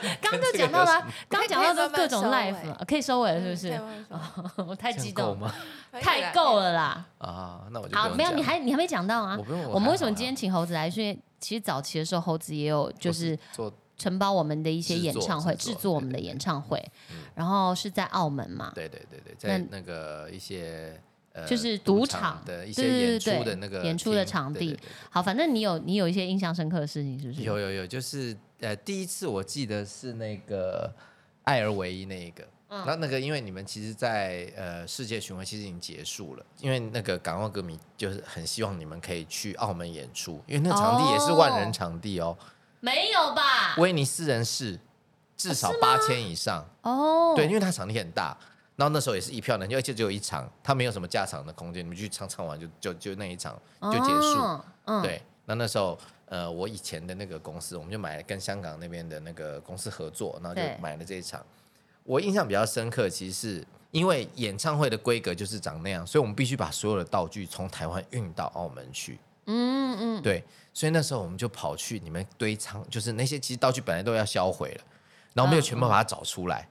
[0.23, 3.69] 刚刚就讲到了，刚刚讲到的各种慢慢收 live 尾了，可以收尾了是不是？
[3.69, 3.83] 是？
[4.67, 5.39] 我太激动？
[5.93, 7.05] 太够了啦！
[7.19, 9.45] 啊，那我就好，没有，你还你还没讲到啊我。
[9.45, 10.89] 不用，我们为什么今天请猴子来？
[10.91, 20.99] 是因为其实早期的时候，猴子也有就是做承包我们的一些演唱会，制作我们的演唱会嗯，然后是在澳门嘛，对对对对，在那那个一些
[21.41, 24.79] 呃就是赌赌场的一些演出的那个演出的场地
[25.11, 27.43] 好，反正你有你有一些印象深刻的事情，是不是？
[27.43, 30.93] 有有有，就是呃，第一次我记得是那个
[31.45, 32.43] 艾尔维伊那一个。
[32.73, 42.39] 嗯那那个，因为你们其实在，呃世界巡回其实已经结束了，因为那个港澳歌迷就是很希望你们可以去澳门演出，因为那场地也是万人场地哦，
[42.79, 43.75] 没有吧？
[43.79, 44.79] 威尼斯人是
[45.37, 48.39] 至少八千以上，哦，对，因为它场地很大，
[48.81, 54.39] 然后那时候也是一票难求，而且只有一场，它没有什么加场的空间，你们去唱唱完就就就那一场就结束。
[54.39, 61.45] 哦嗯，对，那那时候呃，我以前的那个公司，我们就买跟香港那边的那个公司合作，然后就对买了这一场。
[62.05, 69.19] 我印象比较深刻，其实是因为演唱会的规格就是长那样，所以我们必须把所有的道具从台湾运到澳门去。
[69.45, 74.85] 嗯嗯，对，所以那时候我们就跑去你们堆仓，就是那些其实道具本来都要销毁了，
[75.35, 76.67] 然后我们又全部把它找出来，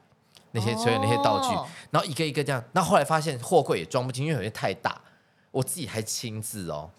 [0.51, 2.63] 那些所有那些道具，哦然后一个一个这样。
[2.73, 4.99] 那后来发现货柜也装不进，因为有些太大，
[5.51, 6.89] 我自己还亲自哦，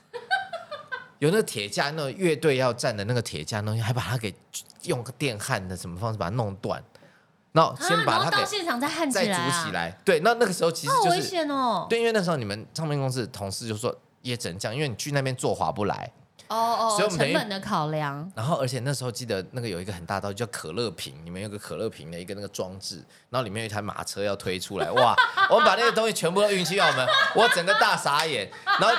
[1.18, 4.34] 有那个铁架，那个乐队要站的那个铁架，那东西还把它给
[4.82, 6.82] 用个电焊的什么方式把它弄断，
[7.52, 9.90] 然后先把它给现场再焊起再来啊，组起来。
[10.04, 11.86] 对，那那个时候其实就是险哦。
[11.88, 16.10] 对，因为那时候你们唱片公司的同事就说也只能这样，因为你去那边做划不来。
[16.50, 22.96] 哦哦，所以我们成本的考量，然后，而且那时候记得那个有一个很大道具叫可乐瓶，里面有个可乐瓶的一个那个装置，
[23.30, 25.14] 然后里面有一台马车要推出来，哇！
[25.48, 28.50] 我们把那个东西全部都运去澳门，我整个大傻眼。
[28.80, 28.96] 然后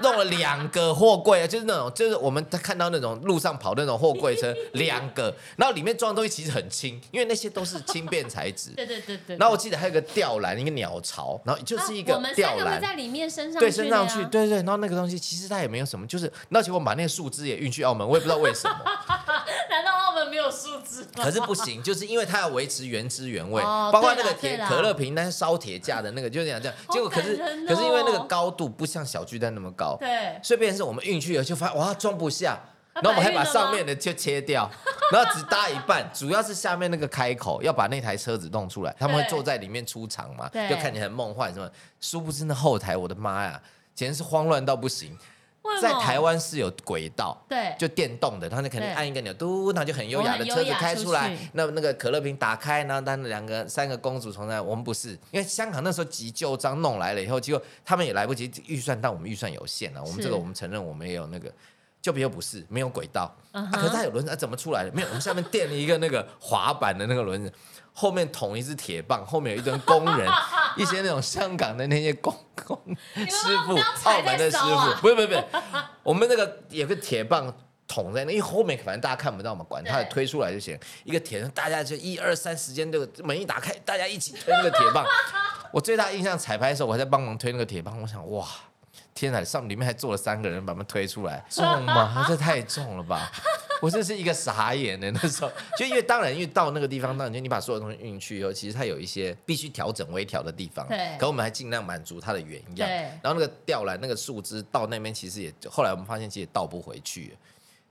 [0.00, 8.70] 弄了两个货柜，就是那种就是我们看到那种路上跑的那种货柜车，两个，然后里面装的东西其实很轻，因为那些都是轻便材质。
[8.76, 9.36] 对对对对。
[9.36, 12.80] 然后我记得还有个吊篮，一个鸟巢，然后就是一个吊篮。
[12.80, 18.76] 在里面升上对，去升上去，对对，然后那个东西其实它也没有什么，就是，那结果我们把那个树枝也运去澳门，我也不知道为什么，
[19.70, 21.24] 难道澳门没有树枝吗？
[21.24, 32.60] 可是不行，就是因为它要维持原汁原味，哦包括那个铁可乐瓶，但是烧铁架的那个，就是这样这样，结果可是、可是因为那个高度不像小巨蛋那么高，对，所以变成是我们运去了就发现哇装不下，
[32.96, 34.70] 然后我们还把上面的就切掉，
[35.10, 41.66] 然后只搭一半，主要是下面那个开口要把那台车子弄出来，他们会坐在里面出场嘛，对就看起来很梦幻什么，
[42.02, 43.58] 殊不知那后台我的妈呀，
[43.94, 45.16] 简直是慌乱到不行。
[45.80, 47.74] 在台湾是有轨道，对。
[47.78, 61.52] 就电动的，然后你肯定按一个钮，嘟，那就很优雅的车子开出来去，那那个可乐瓶打开，然后当两个三个公主从那，我们不是，因为香港那时候急救章弄来了以后，结果他们也来不及预算，但我们预算有限啊，我们这个我们承认我们也有那个。
[62.00, 64.90] 就别又不是没有轨道、嗯啊，可是它有轮子、啊，怎么出来的？
[64.92, 67.52] 没有，我们下面垫了一个那个滑板的那个轮子，
[67.92, 70.28] 后面捅一支铁棒，后面有一堆工人，
[70.76, 72.78] 一些那种香港的那些工工
[73.14, 73.76] 师傅
[74.08, 75.44] 澳门的师傅，不是不是不是，
[76.02, 77.52] 我们那个有个铁棒
[77.86, 80.78] 捅在那，因为后面反正大家看不到嘛，管它对推出来就行。
[81.04, 85.04] 一个铁，大家就一二三，时间这个门一打开，大家一起推那个铁棒。
[85.72, 88.46] 我最大印象彩排的时候，我还在帮忙推那个铁棒，我想哇。
[89.14, 92.24] 天哪，上里面还坐了三个人，把他们推出来，重吗？
[92.26, 93.30] 这太重了吧！
[93.82, 102.88] 我真是一个傻眼的那时候， 就因为当然因为到那个地方，当然就你把所有东西运去以后，其实它有一些必须调整微调的地方，对可我们还尽量满足它的原样。
[102.88, 107.36] 对然后那个吊篮那个树枝到那边其实也，后来我们发现其实也倒不回去了。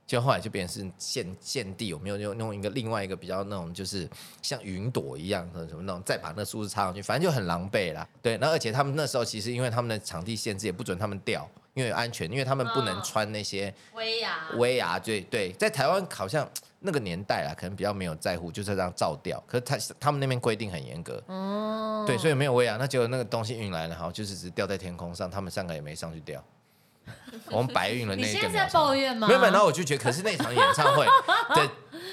[0.04, 4.06] 就后来就变成是现现地，有没有用用一个另外一个比较那种就是
[4.42, 8.06] 像云朵一样的什么那种，再把那树枝插上去，反正就很狼狈啦。
[8.20, 16.48] 对，然后而且他们那时候其实因为他们的场地限制，也不准他们吊，因为安全，因为他们不能嗯穿那些威亚威亚，对对，在台湾好像
[16.80, 19.42] 那个年代啦，可能比较没有在乎，就是这样照掉。
[19.46, 22.76] 可是他他们那边规定很严格，哦，对，所以没有威亚。
[22.76, 26.44] 那结果那个东西运来了，好，就是只是吊在天空上，他们三个也没上去掉。
[27.50, 29.26] 我们白运了那一你现在在个秒抱怨吗？
[29.26, 31.04] 没有，没有然后我就觉得，可是那场演唱会
[31.54, 31.70] 的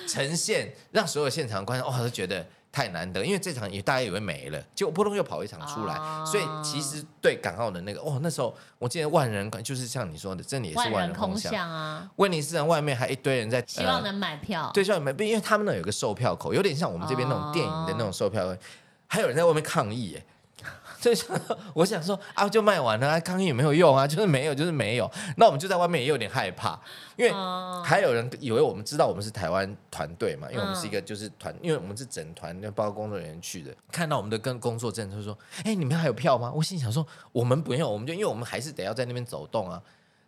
[0.07, 11.51] 呈现，让所有现场观众哇都觉得太难得，因为这场也大家以为没了，结果扑通又跑一场出来，哦所以其实对港澳的那个，哦，那时候我记得万人，就是像你说的，这里也是万人空巷。
[11.69, 14.69] 啊，威尼斯人外面还一堆人在，呃希望能买票。
[14.73, 18.55] 对，希望买票，因为他们那有个售票口，有点像我们这边那种电影的那种售票口，
[19.08, 20.38] 还有人在外面抗议，哎，就
[21.01, 25.09] 想说， 我想说啊，就卖完了，啊抗议也没有用啊，就是没有，就是没有。
[25.38, 26.79] 那我们就在外面也有点害怕，
[27.15, 36.51] 因为哦还有人以为我们知道我们是台湾团队嘛，因为我们是一嗯个就是团，因为我们是整团，就包括工作人员去的，看到我们的跟工作证就说，哎，你们还有票吗？
[36.53, 39.81] 我心里想说，我们不用，我们就因为我们还是得要在那边走动啊。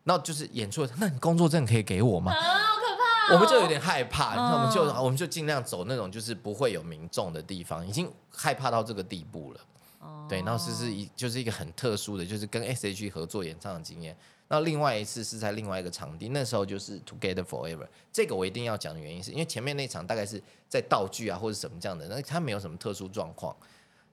[0.03, 2.31] 然后就是演出的，那你工作证可以给我吗？
[2.31, 3.36] 啊，好可怕哦！
[3.36, 9.60] 我们就有点害怕，那、我们就嗯我们就尽量走那种就是不会有民众的地方，已经害怕到这个地步了。
[10.01, 14.15] 哦对，然后是是一就是一个很特殊的，就是跟 S H E 合作演唱的经验。
[14.47, 17.87] 那另外一次是在另外一个场地，那时候就是 Together Forever。
[18.11, 23.55] 这个我一定要讲的原因是因为前面那场大概是在道具啊或者什么这样的，那它没有什么特殊状况。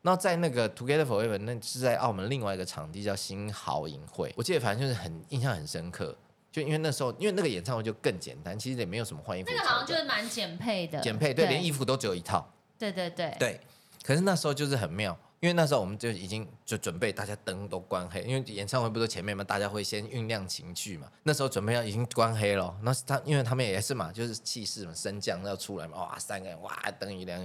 [0.03, 6.17] 然后在那个 Together Forever，那是在澳门另外一个场地叫新豪影会，我记得反正就是很印象很深刻。
[6.53, 12.49] 就因为那时候，因为那个演唱会就更简单，其实也没有什么换衣服那个好像就是蛮简配的，简配，对，连衣服都只有一套，
[12.79, 13.61] 对对对，对。
[14.03, 21.11] 可是那时候就是很妙，因为那时候我们就已经就准备大家灯都关黑，因为演唱会不是前面嘛，大家会先酝酿情绪嘛。
[21.23, 27.41] 那时候准备要已经关黑了，那是他因为他们也是嘛，就是气势嘛，升降要出来嘛，哇，三个人哇，灯一亮，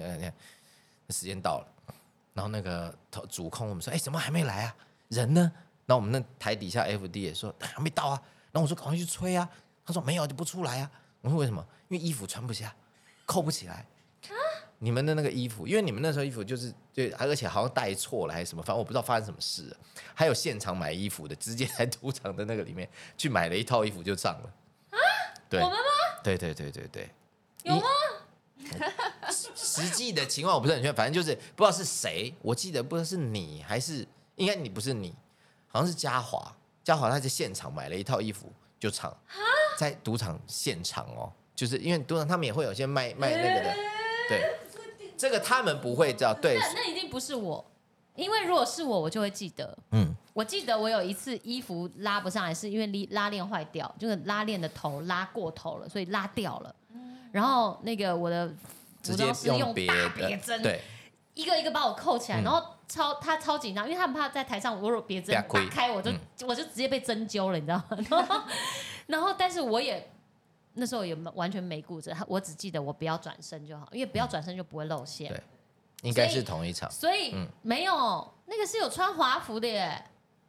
[1.09, 1.67] 时间到了，
[2.33, 2.95] 然后那个
[3.29, 4.75] 主控我们说，哎、怎么还没来啊？
[5.09, 5.51] 人呢？
[5.85, 8.19] 然后我们那台底下 FD 也说、还没到啊，
[8.51, 9.47] 然后我说赶快去催啊，
[9.85, 10.89] 他说没有就不出来啊。
[11.21, 11.63] 我说为什么？
[11.89, 12.73] 因为衣服穿不下，
[13.25, 13.85] 扣不起来。
[14.83, 19.77] 你们的那个衣服，因为你们那时候衣服就是对，而且好像带错了还是什么，反正我不知道发生什么事了。
[20.13, 24.53] 还有现场买衣服的，直接在赌场的那个里面去买了一套衣服就上了。
[25.49, 25.85] 对，我们吗？
[26.21, 27.09] 对对对对对，
[27.63, 27.83] 有吗？
[29.31, 35.15] 实实际的情况我不是很确定，反正就是不知道是谁，我记得不知道是你还是应该你不是你，
[35.67, 39.15] 好像是嘉华，嘉华他在现场买了一套衣服就唱，
[39.77, 43.75] 在赌场现场哦，就是因为赌场他们也会有些卖卖那个的，
[44.27, 44.57] 对，
[45.17, 47.63] 这个他们不会叫，对，那那一定不是我，
[48.15, 49.77] 因为如果是我，我就会记得。
[49.91, 56.75] 嗯，我记得我有一次衣服拉不上来，是因为拉拉链坏掉，就是拉链的头拉过头了，所以拉掉了。
[57.31, 58.47] 然后那个我的
[59.01, 60.81] 直接服装师用别大别的，针，对，
[61.33, 62.43] 一个一个把我扣起来，嗯。
[62.43, 65.65] 然后超他超紧张，因为他们怕在台上我如果别针被他亏。
[65.65, 66.19] 打开，我就、嗯。
[66.47, 67.97] 我就直接被针灸了，你知道吗？
[68.09, 68.43] 然后
[69.07, 70.12] 然后但是我也
[70.73, 75.29] 那时候也完全没顾着，我只记得我不要转身就好，因为不要转身就不会露馅。
[75.29, 75.41] 对
[76.03, 80.03] 应该是同一场，所以、嗯没有那个是有穿华服的耶。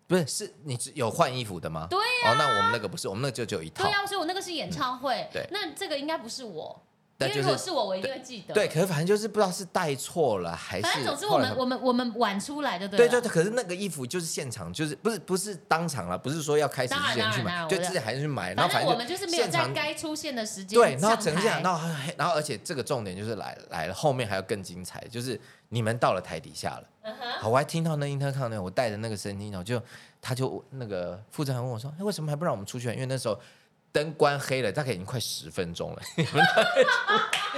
[0.07, 1.87] 不是是你只有换衣服的吗？
[1.89, 5.15] 对哦，那我们那个不是，我们那个就只有一套对，啊，所以我那个是演唱会。
[5.15, 6.83] 嗯对那这个应该不是我，
[7.21, 8.53] 因为如果是是我，我一定会记得。
[8.53, 13.09] 对，可是反正就是不知道是带错了还是反正总之我们我们我们晚出来的对了。
[13.09, 29.81] 对对对，可是那个衣服就是现场，就是不是不是当场了，不是说要开始之前去买，就之前还是去买，然后反正正我们就是没有在该出现的时间对，然后上整下，台然后然后而且这个重点就是来来了，后面还要更精彩，就是你们到了台底下了，嗯好，我还听到那 intercom 呢，我带着那个声音，然后就
[30.21, 32.89] 他就那个负责人问我说，哎，为什么还不让我们出去？
[32.93, 33.39] 因为那时候。
[33.95, 36.03] 灯关黑了，大概已经快十分钟了。
[36.19, 36.25] 你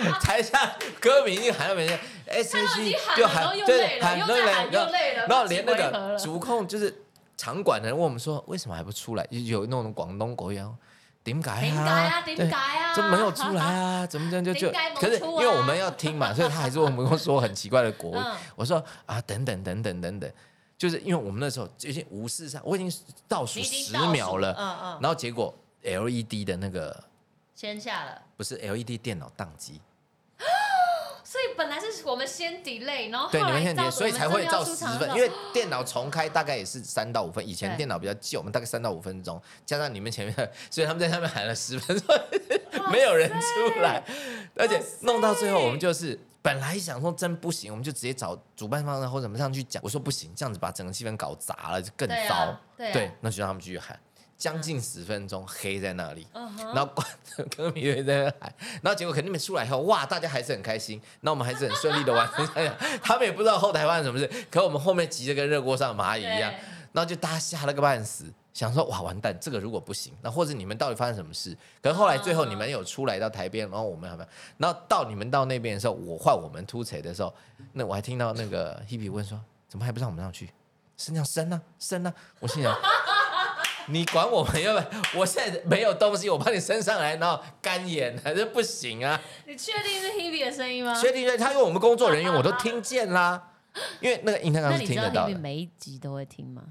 [0.04, 4.18] 们台下歌迷已经喊到没人，S 他 H 们已 E 经喊就喊对喊
[4.92, 6.94] 累了然后连那个主控就是
[7.38, 9.26] 场馆的人问我们说，为什么还不出来？
[9.30, 10.70] 有那种广东国语啊，
[11.24, 12.20] 點解啊？
[12.20, 12.94] 點對解啊？
[12.94, 14.06] 怎么没有出来啊？
[14.06, 14.70] 怎么这样就就？
[15.00, 18.18] 可是因为我们要听嘛，所以他还是问我们说很奇怪的国语。
[18.18, 20.30] 嗯我说啊，等等等等等等，
[20.76, 22.92] 就是因为我们那时候就已经无视上，我已经
[23.26, 25.54] 倒数十秒了，嗯嗯，然后结果
[25.86, 27.04] LED 的那个
[27.54, 28.22] 先下了。
[28.36, 29.80] 不是 LED 电脑宕机，
[31.24, 42.16] 所以本来是我们先 delay，然后对，你们现在所以才会照十分，因为电脑重开大概也是三到五分，以前电脑比较旧，我们大概三到五分钟，加上你们前面， 所以他们在上面喊了十分钟，
[42.92, 44.02] 没有人出来，
[44.56, 49.82] 而且弄到最后，我们就是本来想说真不行，我们就直接找主办方或者怎么上去讲。
[49.82, 52.60] 我说不行，这样子把整个气氛搞砸了，就更对啊糟。
[52.76, 53.12] 对啊。
[53.20, 53.98] 那就让他们继续喊，
[54.36, 56.26] 将近十分钟黑在那里。
[56.32, 57.06] 然后观
[57.56, 62.46] 歌迷也在那喊，然后结果肯定没出来以后，哇，大家还是很开心，那我们还是很顺利的完成。
[63.02, 66.52] 他们也不知道后台发生什么事，可我们后面急着跟热锅上的蚂蚁一样，
[66.92, 71.56] 然后就大家吓了个半死，想说哇完蛋，这个如果不行，那或者你们到底发生什么事？
[71.82, 74.28] 可是后来最后你们有出来到台边，然后我们还没有，
[74.58, 77.32] 然后到你们到那边的时候，我换我们突锤的时候，
[77.72, 80.50] 那我还听到那个 Hebe 问说，怎么还不让我们上去？
[80.96, 82.14] 升降升啊升啊！
[82.40, 82.74] 我心想。
[83.88, 84.86] 你管我们要不要？
[85.20, 89.20] 我现在没有东西，我帮你升上来，然后干眼还是不行啊？
[89.46, 90.94] 你确定是 Hebe 的声音吗？
[91.00, 93.50] 确定对，他因为我们工作人员我都听见啦，
[94.00, 95.38] 因为那个音量是那你知道听得到 Hebe 的。
[95.38, 96.62] 每一集都会听吗？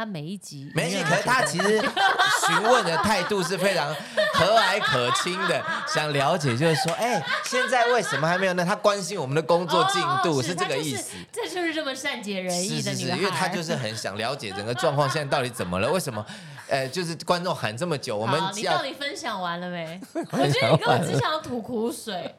[0.00, 3.94] 他每一集没戏，有可是他其实询问的态度是非常
[4.32, 8.64] 和蔼可亲的，想了解就是说，哎、现在为什么还没有呢？
[8.64, 11.10] 他关心我们的工作进度、哦是这个意思。
[11.30, 16.24] 这就是这么善解人意是是是，的女孩，因为他就是很想了解整个状况现在到底怎么了，为什么？
[16.68, 20.00] 呃，就是观众喊这么久，我们到底分享完了没？
[20.14, 22.32] 我觉得你根本只想要吐苦水。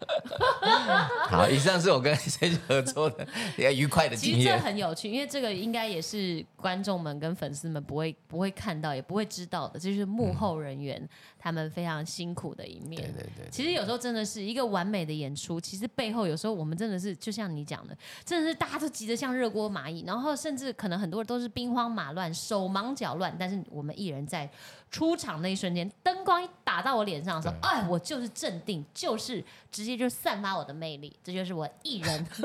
[1.30, 1.48] 好。
[1.50, 4.58] 以上是我跟 C 合作的一个愉快的其实这。
[4.58, 13.02] 很有趣，因为这个应该也是观众们跟粉丝们不会不会看到，也不会知道的，这就是幕后人员、他们非常辛苦的一面。
[13.02, 24.50] 对对对，其实有时候真的是一个完美的演出，其实背后有时候我们真的是就像你讲的，真的是大家都急得像热锅蚂蚁，然后甚至可能很多人都是兵荒马乱、手忙脚乱，但是我们艺人在
[24.92, 32.26] 出场那一瞬间，灯光一打到我脸上的时候，哎，我就是镇定，就是直接就散发我的魅力，这就是我艺人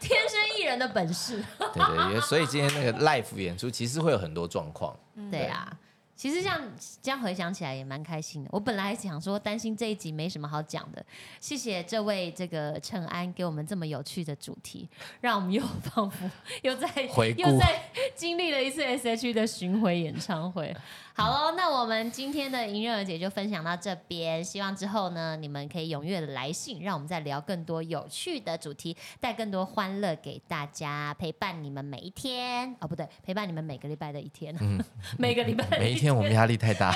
[0.00, 1.42] 天生艺人的本事。
[1.58, 4.94] 对对对，所以今天那个 live 演出其实会有很多状况。
[5.32, 5.74] 对啊，
[6.18, 6.60] 其实这样
[7.00, 8.50] 这样回想起来也蛮开心的。
[8.52, 11.00] 我本来还想说担心这一集没什么好讲的，
[11.38, 14.88] 谢谢这位这个陈安给我们这么有趣的主题，
[15.20, 15.62] 让我们又
[15.94, 16.28] 仿佛
[16.62, 16.88] 又在
[17.36, 17.80] 又在
[18.16, 20.74] 经历了一次 S.H.E 的巡回演唱会。
[21.20, 32.72] 好喽，那我们今天的迎刃而解就分享到这边，希望之后呢你们可以踊跃的来信，让我们再聊更多有趣的主题，带更多欢乐给大家，陪伴你们每一天。
[32.78, 34.54] 哦，不对，陪伴你们每个礼拜的一天，
[35.18, 36.94] 每个礼拜每一天我们压力太大，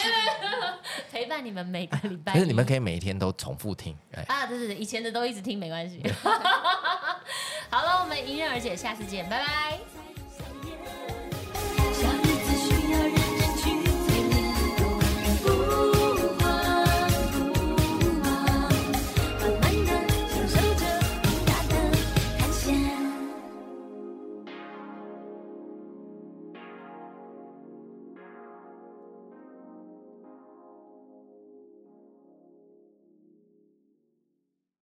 [1.10, 2.34] 陪伴你们每个礼拜。
[2.34, 3.96] 可是你们可以每一天都重复听。
[4.12, 6.00] 哎，啊，对对对，以前的都一直听没关系。
[7.70, 10.01] 好了，我们迎刃而解，下次见，拜拜。